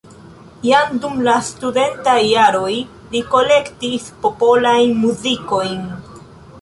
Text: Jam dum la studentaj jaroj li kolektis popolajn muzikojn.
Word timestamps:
Jam 0.67 0.95
dum 1.03 1.19
la 1.27 1.35
studentaj 1.49 2.15
jaroj 2.29 2.71
li 3.13 3.21
kolektis 3.35 4.09
popolajn 4.25 4.97
muzikojn. 5.07 5.85